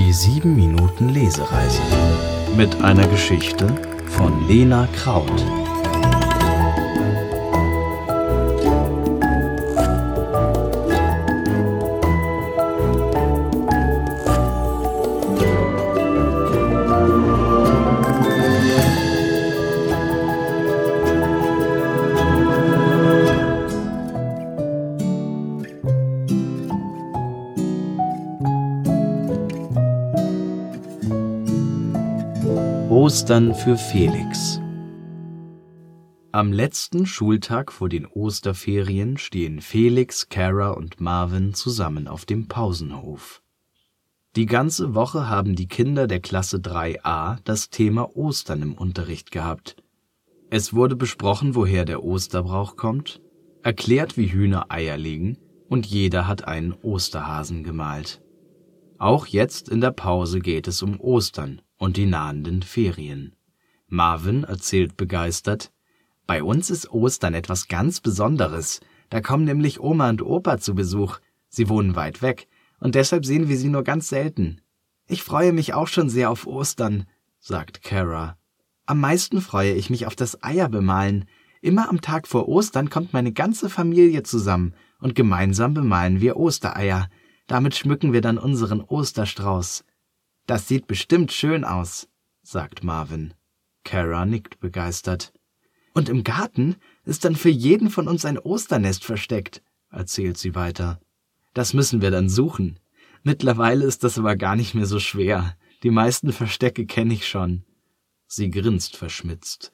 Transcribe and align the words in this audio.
Die 0.00 0.14
7 0.14 0.56
Minuten 0.56 1.10
Lesereise 1.10 1.82
mit 2.56 2.80
einer 2.80 3.06
Geschichte 3.06 3.66
von 4.06 4.48
Lena 4.48 4.88
Kraut. 4.96 5.59
Ostern 33.00 33.54
für 33.54 33.78
Felix 33.78 34.60
Am 36.32 36.52
letzten 36.52 37.06
Schultag 37.06 37.72
vor 37.72 37.88
den 37.88 38.04
Osterferien 38.04 39.16
stehen 39.16 39.62
Felix, 39.62 40.28
Cara 40.28 40.72
und 40.72 41.00
Marvin 41.00 41.54
zusammen 41.54 42.08
auf 42.08 42.26
dem 42.26 42.46
Pausenhof. 42.46 43.42
Die 44.36 44.44
ganze 44.44 44.94
Woche 44.94 45.30
haben 45.30 45.56
die 45.56 45.66
Kinder 45.66 46.08
der 46.08 46.20
Klasse 46.20 46.58
3a 46.58 47.38
das 47.44 47.70
Thema 47.70 48.14
Ostern 48.14 48.60
im 48.60 48.74
Unterricht 48.74 49.30
gehabt. 49.30 49.76
Es 50.50 50.74
wurde 50.74 50.94
besprochen, 50.94 51.54
woher 51.54 51.86
der 51.86 52.04
Osterbrauch 52.04 52.76
kommt, 52.76 53.22
erklärt, 53.62 54.18
wie 54.18 54.30
Hühner 54.30 54.66
Eier 54.68 54.98
legen, 54.98 55.38
und 55.70 55.86
jeder 55.86 56.26
hat 56.26 56.46
einen 56.46 56.74
Osterhasen 56.74 57.64
gemalt. 57.64 58.20
Auch 59.00 59.26
jetzt 59.26 59.70
in 59.70 59.80
der 59.80 59.92
Pause 59.92 60.40
geht 60.40 60.68
es 60.68 60.82
um 60.82 61.00
Ostern 61.00 61.62
und 61.78 61.96
die 61.96 62.04
nahenden 62.04 62.60
Ferien. 62.60 63.34
Marvin 63.88 64.44
erzählt 64.44 64.98
begeistert, 64.98 65.72
bei 66.26 66.42
uns 66.42 66.68
ist 66.68 66.90
Ostern 66.90 67.32
etwas 67.32 67.66
ganz 67.66 68.00
Besonderes. 68.00 68.80
Da 69.08 69.22
kommen 69.22 69.44
nämlich 69.46 69.80
Oma 69.80 70.10
und 70.10 70.20
Opa 70.20 70.58
zu 70.58 70.74
Besuch. 70.74 71.18
Sie 71.48 71.70
wohnen 71.70 71.96
weit 71.96 72.20
weg 72.20 72.46
und 72.78 72.94
deshalb 72.94 73.24
sehen 73.24 73.48
wir 73.48 73.56
sie 73.56 73.70
nur 73.70 73.84
ganz 73.84 74.10
selten. 74.10 74.60
Ich 75.06 75.22
freue 75.22 75.54
mich 75.54 75.72
auch 75.72 75.88
schon 75.88 76.10
sehr 76.10 76.30
auf 76.30 76.46
Ostern, 76.46 77.06
sagt 77.38 77.82
Kara. 77.82 78.36
Am 78.84 79.00
meisten 79.00 79.40
freue 79.40 79.72
ich 79.72 79.88
mich 79.88 80.06
auf 80.06 80.14
das 80.14 80.42
Eierbemalen. 80.42 81.24
Immer 81.62 81.88
am 81.88 82.02
Tag 82.02 82.28
vor 82.28 82.50
Ostern 82.50 82.90
kommt 82.90 83.14
meine 83.14 83.32
ganze 83.32 83.70
Familie 83.70 84.24
zusammen 84.24 84.74
und 84.98 85.14
gemeinsam 85.14 85.72
bemalen 85.72 86.20
wir 86.20 86.36
Ostereier. 86.36 87.08
Damit 87.50 87.74
schmücken 87.74 88.12
wir 88.12 88.20
dann 88.20 88.38
unseren 88.38 88.80
Osterstrauß. 88.80 89.84
Das 90.46 90.68
sieht 90.68 90.86
bestimmt 90.86 91.32
schön 91.32 91.64
aus, 91.64 92.06
sagt 92.42 92.84
Marvin. 92.84 93.34
Kara 93.82 94.24
nickt 94.24 94.60
begeistert. 94.60 95.32
Und 95.92 96.08
im 96.08 96.22
Garten 96.22 96.76
ist 97.04 97.24
dann 97.24 97.34
für 97.34 97.48
jeden 97.48 97.90
von 97.90 98.06
uns 98.06 98.24
ein 98.24 98.38
Osternest 98.38 99.04
versteckt, 99.04 99.64
erzählt 99.90 100.38
sie 100.38 100.54
weiter. 100.54 101.00
Das 101.52 101.74
müssen 101.74 102.00
wir 102.00 102.12
dann 102.12 102.28
suchen. 102.28 102.78
Mittlerweile 103.24 103.84
ist 103.84 104.04
das 104.04 104.16
aber 104.16 104.36
gar 104.36 104.54
nicht 104.54 104.76
mehr 104.76 104.86
so 104.86 105.00
schwer. 105.00 105.56
Die 105.82 105.90
meisten 105.90 106.32
Verstecke 106.32 106.86
kenne 106.86 107.14
ich 107.14 107.26
schon. 107.26 107.64
Sie 108.28 108.52
grinst 108.52 108.96
verschmitzt. 108.96 109.72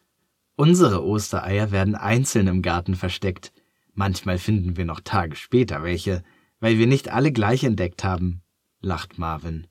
Unsere 0.54 1.04
Ostereier 1.04 1.72
werden 1.72 1.94
einzeln 1.94 2.46
im 2.46 2.62
Garten 2.62 2.94
versteckt. 2.94 3.52
Manchmal 3.92 4.38
finden 4.38 4.78
wir 4.78 4.86
noch 4.86 5.00
Tage 5.00 5.36
später 5.36 5.82
welche, 5.82 6.24
weil 6.60 6.78
wir 6.78 6.86
nicht 6.86 7.08
alle 7.08 7.32
gleich 7.32 7.64
entdeckt 7.64 8.04
haben, 8.04 8.42
lacht 8.80 9.18
Marvin. 9.18 9.66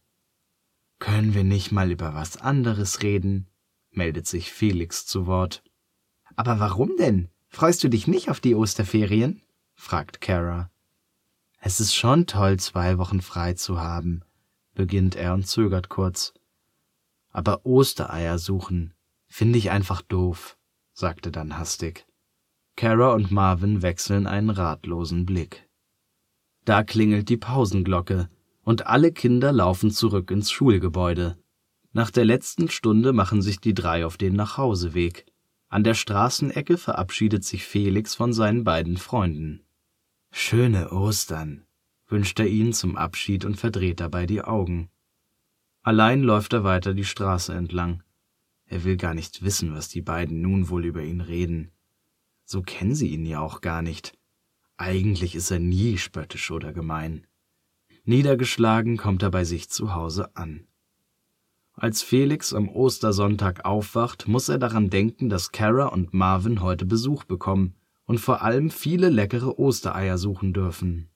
Können 0.99 1.33
wir 1.33 1.43
nicht 1.43 1.71
mal 1.71 1.91
über 1.91 2.13
was 2.13 2.37
anderes 2.37 3.01
reden? 3.01 3.47
meldet 3.91 4.27
sich 4.27 4.51
Felix 4.51 5.05
zu 5.05 5.25
Wort. 5.25 5.63
Aber 6.35 6.59
warum 6.59 6.95
denn? 6.97 7.29
Freust 7.47 7.83
du 7.83 7.89
dich 7.89 8.07
nicht 8.07 8.29
auf 8.29 8.39
die 8.39 8.55
Osterferien? 8.55 9.41
fragt 9.73 10.21
Kara. 10.21 10.69
Es 11.59 11.79
ist 11.79 11.95
schon 11.95 12.27
toll, 12.27 12.59
zwei 12.59 12.97
Wochen 12.97 13.21
frei 13.21 13.53
zu 13.53 13.79
haben, 13.79 14.23
beginnt 14.73 15.15
er 15.15 15.33
und 15.33 15.47
zögert 15.47 15.89
kurz. 15.89 16.33
Aber 17.31 17.65
Ostereier 17.65 18.37
suchen 18.37 18.93
finde 19.27 19.57
ich 19.57 19.71
einfach 19.71 20.01
doof, 20.01 20.57
sagte 20.93 21.31
dann 21.31 21.57
hastig. 21.57 22.05
Kara 22.77 23.13
und 23.13 23.31
Marvin 23.31 23.81
wechseln 23.81 24.27
einen 24.27 24.49
ratlosen 24.49 25.25
Blick. 25.25 25.64
Da 26.65 26.83
klingelt 26.83 27.29
die 27.29 27.37
Pausenglocke, 27.37 28.29
und 28.63 28.87
alle 28.87 29.11
Kinder 29.11 29.51
laufen 29.51 29.91
zurück 29.91 30.31
ins 30.31 30.51
Schulgebäude. 30.51 31.37
Nach 31.93 32.09
der 32.09 32.25
letzten 32.25 32.69
Stunde 32.69 33.13
machen 33.13 33.43
sich 33.43 33.59
die 33.59 33.75
drei 33.75 34.05
auf 34.05 34.17
den 34.17 34.35
Nachhauseweg. 34.35 35.25
An 35.69 35.83
der 35.83 35.93
Straßenecke 35.93 36.77
verabschiedet 36.77 37.43
sich 37.43 37.65
Felix 37.65 38.15
von 38.15 38.33
seinen 38.33 38.63
beiden 38.63 38.97
Freunden. 38.97 39.61
Schöne 40.31 40.91
Ostern, 40.91 41.65
wünscht 42.07 42.39
er 42.39 42.47
ihnen 42.47 42.73
zum 42.73 42.97
Abschied 42.97 43.45
und 43.45 43.55
verdreht 43.55 43.99
dabei 43.99 44.25
die 44.25 44.41
Augen. 44.41 44.89
Allein 45.83 46.23
läuft 46.23 46.53
er 46.53 46.63
weiter 46.63 46.95
die 46.95 47.05
Straße 47.05 47.53
entlang. 47.53 48.01
Er 48.65 48.83
will 48.83 48.97
gar 48.97 49.13
nicht 49.13 49.43
wissen, 49.43 49.73
was 49.73 49.87
die 49.87 50.01
beiden 50.01 50.41
nun 50.41 50.69
wohl 50.69 50.83
über 50.83 51.03
ihn 51.03 51.21
reden. 51.21 51.71
So 52.43 52.63
kennen 52.63 52.95
sie 52.95 53.09
ihn 53.09 53.25
ja 53.25 53.39
auch 53.39 53.61
gar 53.61 53.83
nicht. 53.83 54.17
Eigentlich 54.77 55.35
ist 55.35 55.51
er 55.51 55.59
nie 55.59 55.97
spöttisch 55.97 56.51
oder 56.51 56.73
gemein. 56.73 57.27
Niedergeschlagen 58.03 58.97
kommt 58.97 59.23
er 59.23 59.31
bei 59.31 59.43
sich 59.43 59.69
zu 59.69 59.93
Hause 59.95 60.35
an. 60.35 60.67
Als 61.73 62.01
Felix 62.01 62.53
am 62.53 62.69
Ostersonntag 62.69 63.65
aufwacht, 63.65 64.27
muss 64.27 64.47
er 64.47 64.57
daran 64.57 64.89
denken, 64.89 65.29
dass 65.29 65.51
Kara 65.51 65.87
und 65.87 66.13
Marvin 66.13 66.61
heute 66.61 66.85
Besuch 66.85 67.23
bekommen 67.25 67.75
und 68.05 68.19
vor 68.19 68.41
allem 68.43 68.69
viele 68.69 69.09
leckere 69.09 69.59
Ostereier 69.59 70.17
suchen 70.17 70.53
dürfen. 70.53 71.09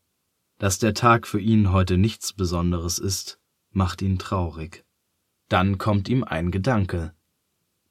Dass 0.57 0.79
der 0.79 0.93
Tag 0.93 1.27
für 1.27 1.39
ihn 1.39 1.71
heute 1.71 1.97
nichts 1.97 2.33
Besonderes 2.33 2.99
ist, 2.99 3.39
macht 3.71 4.01
ihn 4.01 4.19
traurig. 4.19 4.83
Dann 5.47 5.77
kommt 5.77 6.09
ihm 6.09 6.23
ein 6.23 6.51
Gedanke. 6.51 7.13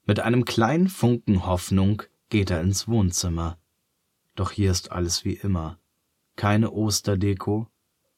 Mit 0.05 0.21
einem 0.21 0.45
kleinen 0.45 0.89
Funken 0.89 1.47
Hoffnung 1.47 2.03
geht 2.29 2.51
er 2.51 2.61
ins 2.61 2.89
Wohnzimmer. 2.89 3.59
Doch 4.39 4.53
hier 4.53 4.71
ist 4.71 4.93
alles 4.93 5.25
wie 5.25 5.35
immer. 5.35 5.81
Keine 6.37 6.71
Osterdeko, 6.71 7.67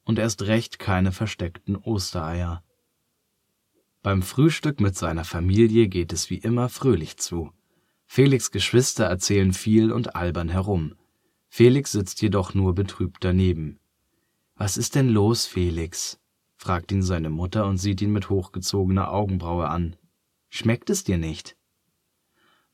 und 0.04 0.18
erst 0.18 0.42
recht 0.42 0.78
keine 0.78 1.12
versteckten 1.12 1.76
Ostereier. 1.76 2.62
Beim 4.02 4.20
Frühstück 4.20 4.80
mit 4.80 4.98
seiner 4.98 5.24
Familie 5.24 5.88
geht 5.88 6.12
es 6.12 6.28
wie 6.28 6.36
immer 6.36 6.68
fröhlich 6.68 7.16
zu. 7.16 7.54
Felix 8.04 8.50
Geschwister 8.50 9.06
erzählen 9.06 9.54
viel 9.54 9.90
und 9.90 10.14
albern 10.14 10.50
herum. 10.50 10.94
Felix 11.48 11.92
sitzt 11.92 12.20
jedoch 12.20 12.52
nur 12.52 12.74
betrübt 12.74 13.24
daneben. 13.24 13.80
Was 14.56 14.76
ist 14.76 14.96
denn 14.96 15.08
los, 15.08 15.46
Felix? 15.46 16.20
fragt 16.58 16.92
ihn 16.92 17.02
seine 17.02 17.30
Mutter 17.30 17.64
und 17.64 17.78
sieht 17.78 18.02
ihn 18.02 18.12
mit 18.12 18.28
hochgezogener 18.28 19.10
Augenbraue 19.10 19.70
an. 19.70 19.96
Schmeckt 20.50 20.90
es 20.90 21.02
dir 21.02 21.16
nicht? 21.16 21.56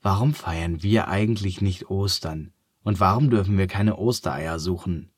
Warum 0.02 0.34
feiern 0.34 0.82
wir 0.82 1.06
eigentlich 1.06 1.60
nicht 1.60 1.90
Ostern? 1.90 2.52
Und 2.86 3.00
warum 3.00 3.30
dürfen 3.30 3.58
wir 3.58 3.66
keine 3.66 3.96
Ostereier 3.96 4.60
suchen? 4.60 5.10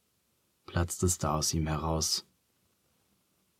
platzt 0.64 1.02
es 1.02 1.18
da 1.18 1.36
aus 1.36 1.52
ihm 1.52 1.66
heraus. 1.66 2.26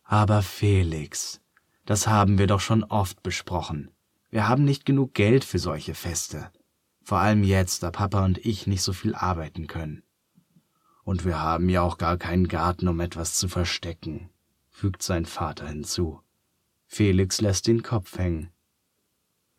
Aber 0.01 0.41
Felix, 0.41 1.41
das 1.85 2.07
haben 2.07 2.39
wir 2.39 2.47
doch 2.47 2.59
schon 2.59 2.83
oft 2.83 3.21
besprochen. 3.21 3.91
Wir 4.31 4.47
haben 4.47 4.63
nicht 4.63 4.83
genug 4.83 5.13
Geld 5.13 5.43
für 5.43 5.59
solche 5.59 5.93
Feste. 5.93 6.51
Vor 7.03 7.19
allem 7.19 7.43
jetzt, 7.43 7.83
da 7.83 7.91
Papa 7.91 8.25
und 8.25 8.43
ich 8.43 8.65
nicht 8.65 8.81
so 8.81 8.93
viel 8.93 9.13
arbeiten 9.13 9.67
können. 9.67 10.01
Und 11.03 11.23
wir 11.23 11.39
haben 11.39 11.69
ja 11.69 11.83
auch 11.83 11.99
gar 11.99 12.17
keinen 12.17 12.47
Garten, 12.47 12.87
um 12.87 12.99
etwas 13.01 13.35
zu 13.35 13.47
verstecken, 13.47 14.31
fügt 14.71 15.03
sein 15.03 15.25
Vater 15.25 15.67
hinzu. 15.67 16.19
Felix 16.87 17.41
lässt 17.41 17.67
den 17.67 17.83
Kopf 17.83 18.17
hängen. 18.17 18.49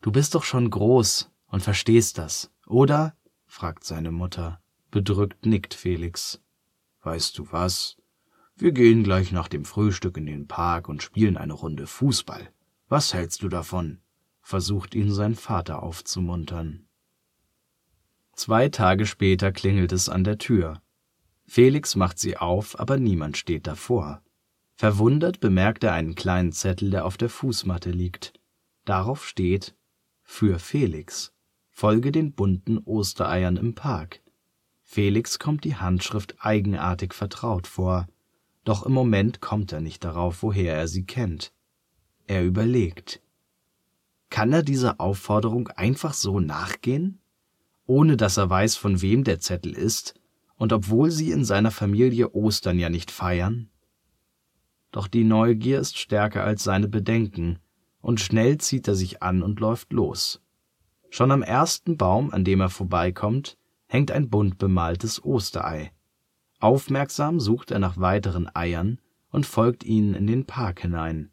Du 0.00 0.10
bist 0.10 0.34
doch 0.34 0.42
schon 0.42 0.70
groß 0.70 1.30
und 1.46 1.62
verstehst 1.62 2.18
das, 2.18 2.50
oder? 2.66 3.14
Fragt 3.50 3.82
seine 3.82 4.12
Mutter. 4.12 4.62
Bedrückt 4.92 5.44
nickt 5.44 5.74
Felix. 5.74 6.40
Weißt 7.02 7.36
du 7.36 7.50
was? 7.50 7.96
Wir 8.54 8.70
gehen 8.70 9.02
gleich 9.02 9.32
nach 9.32 9.48
dem 9.48 9.64
Frühstück 9.64 10.16
in 10.16 10.26
den 10.26 10.46
Park 10.46 10.88
und 10.88 11.02
spielen 11.02 11.36
eine 11.36 11.54
Runde 11.54 11.88
Fußball. 11.88 12.52
Was 12.88 13.12
hältst 13.12 13.42
du 13.42 13.48
davon? 13.48 13.98
versucht 14.40 14.94
ihn 14.94 15.12
sein 15.12 15.34
Vater 15.34 15.82
aufzumuntern. 15.82 16.86
Zwei 18.34 18.68
Tage 18.68 19.04
später 19.04 19.52
klingelt 19.52 19.92
es 19.92 20.08
an 20.08 20.24
der 20.24 20.38
Tür. 20.38 20.80
Felix 21.44 21.96
macht 21.96 22.18
sie 22.20 22.36
auf, 22.36 22.78
aber 22.78 22.98
niemand 22.98 23.36
steht 23.36 23.66
davor. 23.66 24.22
Verwundert 24.76 25.40
bemerkt 25.40 25.82
er 25.84 25.92
einen 25.92 26.14
kleinen 26.14 26.52
Zettel, 26.52 26.90
der 26.90 27.04
auf 27.04 27.16
der 27.16 27.28
Fußmatte 27.28 27.90
liegt. 27.90 28.32
Darauf 28.84 29.26
steht 29.26 29.74
Für 30.22 30.58
Felix. 30.58 31.32
Folge 31.80 32.12
den 32.12 32.32
bunten 32.32 32.76
Ostereiern 32.76 33.56
im 33.56 33.74
Park. 33.74 34.20
Felix 34.82 35.38
kommt 35.38 35.64
die 35.64 35.76
Handschrift 35.76 36.34
eigenartig 36.38 37.14
vertraut 37.14 37.66
vor, 37.66 38.06
doch 38.64 38.84
im 38.84 38.92
Moment 38.92 39.40
kommt 39.40 39.72
er 39.72 39.80
nicht 39.80 40.04
darauf, 40.04 40.42
woher 40.42 40.74
er 40.74 40.88
sie 40.88 41.06
kennt. 41.06 41.54
Er 42.26 42.44
überlegt. 42.44 43.22
Kann 44.28 44.52
er 44.52 44.62
dieser 44.62 45.00
Aufforderung 45.00 45.68
einfach 45.68 46.12
so 46.12 46.38
nachgehen? 46.38 47.18
Ohne 47.86 48.18
dass 48.18 48.36
er 48.36 48.50
weiß, 48.50 48.76
von 48.76 49.00
wem 49.00 49.24
der 49.24 49.40
Zettel 49.40 49.72
ist 49.72 50.20
und 50.56 50.74
obwohl 50.74 51.10
sie 51.10 51.30
in 51.30 51.46
seiner 51.46 51.70
Familie 51.70 52.34
Ostern 52.34 52.78
ja 52.78 52.90
nicht 52.90 53.10
feiern? 53.10 53.70
Doch 54.92 55.08
die 55.08 55.24
Neugier 55.24 55.80
ist 55.80 55.96
stärker 55.96 56.44
als 56.44 56.62
seine 56.62 56.88
Bedenken, 56.88 57.58
und 58.02 58.20
schnell 58.20 58.58
zieht 58.58 58.86
er 58.86 58.96
sich 58.96 59.22
an 59.22 59.42
und 59.42 59.60
läuft 59.60 59.94
los. 59.94 60.42
Schon 61.10 61.32
am 61.32 61.42
ersten 61.42 61.96
Baum, 61.96 62.32
an 62.32 62.44
dem 62.44 62.60
er 62.60 62.70
vorbeikommt, 62.70 63.58
hängt 63.86 64.12
ein 64.12 64.30
bunt 64.30 64.58
bemaltes 64.58 65.22
Osterei. 65.24 65.92
Aufmerksam 66.60 67.40
sucht 67.40 67.72
er 67.72 67.80
nach 67.80 67.96
weiteren 67.96 68.48
Eiern 68.54 69.00
und 69.30 69.44
folgt 69.44 69.82
ihnen 69.82 70.14
in 70.14 70.26
den 70.26 70.46
Park 70.46 70.80
hinein. 70.80 71.30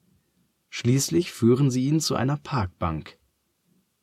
Schließlich 0.70 1.32
führen 1.32 1.70
sie 1.70 1.86
ihn 1.86 2.00
zu 2.00 2.16
einer 2.16 2.38
Parkbank. 2.38 3.18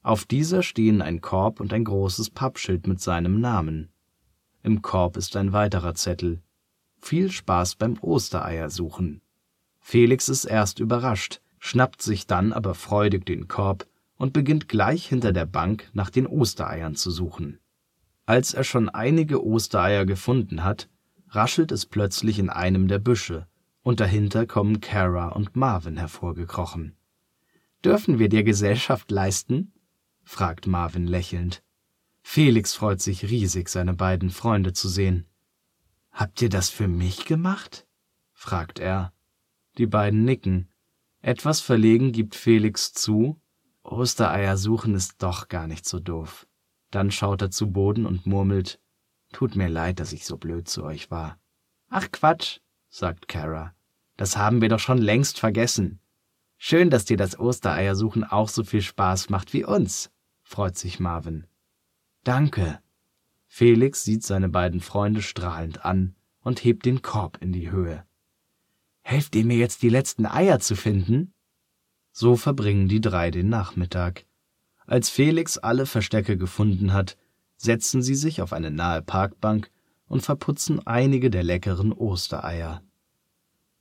Auf 0.02 0.24
dieser 0.24 0.62
stehen 0.62 1.02
ein 1.02 1.20
Korb 1.20 1.60
und 1.60 1.72
ein 1.72 1.84
großes 1.84 2.30
Pappschild 2.30 2.86
mit 2.86 3.00
seinem 3.00 3.40
Namen. 3.40 3.90
Im 4.62 4.80
Korb 4.80 5.16
ist 5.16 5.36
ein 5.36 5.52
weiterer 5.52 5.94
Zettel. 5.94 6.42
Viel 7.00 7.30
Spaß 7.30 7.76
beim 7.76 7.98
Ostereiersuchen. 8.00 9.22
Felix 9.80 10.28
ist 10.28 10.44
erst 10.44 10.78
überrascht, 10.78 11.40
schnappt 11.58 12.00
sich 12.00 12.26
dann 12.26 12.52
aber 12.52 12.74
freudig 12.74 13.26
den 13.26 13.48
Korb 13.48 13.86
und 14.16 14.32
beginnt 14.32 14.68
gleich 14.68 15.06
hinter 15.06 15.32
der 15.32 15.46
Bank 15.46 15.90
nach 15.92 16.10
den 16.10 16.26
Ostereiern 16.26 16.94
zu 16.94 17.10
suchen. 17.10 17.58
Als 18.26 18.54
er 18.54 18.64
schon 18.64 18.88
einige 18.88 19.44
Ostereier 19.44 20.06
gefunden 20.06 20.64
hat, 20.64 20.88
raschelt 21.28 21.72
es 21.72 21.86
plötzlich 21.86 22.38
in 22.38 22.48
einem 22.48 22.88
der 22.88 22.98
Büsche, 22.98 23.46
und 23.82 24.00
dahinter 24.00 24.46
kommen 24.46 24.80
Kara 24.80 25.28
und 25.28 25.56
Marvin 25.56 25.96
hervorgekrochen. 25.96 26.96
Dürfen 27.84 28.18
wir 28.18 28.28
dir 28.28 28.44
Gesellschaft 28.44 29.10
leisten? 29.10 29.72
fragt 30.22 30.66
Marvin 30.66 31.06
lächelnd. 31.06 31.62
Felix 32.22 32.72
freut 32.72 33.02
sich 33.02 33.28
riesig, 33.28 33.68
seine 33.68 33.92
beiden 33.92 34.30
Freunde 34.30 34.72
zu 34.72 34.88
sehen. 34.88 35.26
Habt 36.10 36.40
ihr 36.40 36.48
das 36.48 36.70
für 36.70 36.88
mich 36.88 37.26
gemacht? 37.26 37.86
fragt 38.32 38.78
er. 38.78 39.12
Die 39.76 39.86
beiden 39.86 40.24
nicken. 40.24 40.70
Etwas 41.20 41.60
verlegen 41.60 42.12
gibt 42.12 42.34
Felix 42.34 42.94
zu, 42.94 43.38
Ostereier 43.84 44.56
suchen 44.56 44.94
ist 44.94 45.22
doch 45.22 45.48
gar 45.48 45.66
nicht 45.66 45.86
so 45.86 46.00
doof. 46.00 46.46
Dann 46.90 47.10
schaut 47.10 47.42
er 47.42 47.50
zu 47.50 47.70
Boden 47.70 48.06
und 48.06 48.26
murmelt, 48.26 48.80
Tut 49.34 49.56
mir 49.56 49.68
leid, 49.68 49.98
dass 49.98 50.12
ich 50.12 50.26
so 50.26 50.36
blöd 50.36 50.68
zu 50.68 50.84
euch 50.84 51.10
war. 51.10 51.40
Ach 51.88 52.06
Quatsch, 52.12 52.60
sagt 52.88 53.26
Kara. 53.26 53.74
Das 54.16 54.36
haben 54.36 54.60
wir 54.60 54.68
doch 54.68 54.78
schon 54.78 54.98
längst 54.98 55.40
vergessen. 55.40 55.98
Schön, 56.56 56.88
dass 56.88 57.04
dir 57.04 57.16
das 57.16 57.36
Ostereiersuchen 57.36 58.22
auch 58.22 58.48
so 58.48 58.62
viel 58.62 58.80
Spaß 58.80 59.30
macht 59.30 59.52
wie 59.52 59.64
uns, 59.64 60.12
freut 60.44 60.78
sich 60.78 61.00
Marvin. 61.00 61.48
Danke. 62.22 62.80
Felix 63.48 64.04
sieht 64.04 64.22
seine 64.22 64.48
beiden 64.48 64.80
Freunde 64.80 65.20
strahlend 65.20 65.84
an 65.84 66.14
und 66.38 66.62
hebt 66.62 66.86
den 66.86 67.02
Korb 67.02 67.38
in 67.42 67.52
die 67.52 67.72
Höhe. 67.72 68.06
Helft 69.02 69.34
ihr 69.34 69.44
mir 69.44 69.56
jetzt 69.56 69.82
die 69.82 69.88
letzten 69.88 70.26
Eier 70.26 70.60
zu 70.60 70.76
finden? 70.76 71.33
So 72.16 72.36
verbringen 72.36 72.86
die 72.86 73.00
drei 73.00 73.32
den 73.32 73.48
Nachmittag. 73.48 74.24
Als 74.86 75.10
Felix 75.10 75.58
alle 75.58 75.84
Verstecke 75.84 76.38
gefunden 76.38 76.92
hat, 76.92 77.16
setzen 77.56 78.02
sie 78.02 78.14
sich 78.14 78.40
auf 78.40 78.52
eine 78.52 78.70
nahe 78.70 79.02
Parkbank 79.02 79.68
und 80.06 80.20
verputzen 80.20 80.86
einige 80.86 81.28
der 81.28 81.42
leckeren 81.42 81.92
Ostereier. 81.92 82.82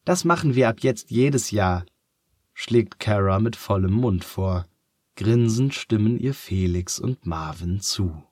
Das 0.03 0.25
machen 0.25 0.55
wir 0.55 0.67
ab 0.67 0.79
jetzt 0.79 1.11
jedes 1.11 1.51
Jahr, 1.51 1.85
schlägt 2.55 2.99
Kara 2.99 3.37
mit 3.37 3.55
vollem 3.55 3.93
Mund 3.93 4.23
vor. 4.23 4.65
Grinsend 5.15 5.75
stimmen 5.75 6.17
ihr 6.17 6.33
Felix 6.33 6.97
und 6.97 7.27
Marvin 7.27 7.81
zu. 7.81 8.23